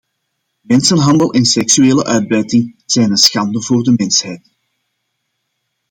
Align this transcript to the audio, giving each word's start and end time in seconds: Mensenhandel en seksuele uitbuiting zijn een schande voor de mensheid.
Mensenhandel 0.63 1.31
en 1.33 1.45
seksuele 1.45 2.03
uitbuiting 2.05 2.75
zijn 2.85 3.11
een 3.11 3.17
schande 3.17 3.61
voor 3.61 3.83
de 3.83 3.93
mensheid. 3.95 4.49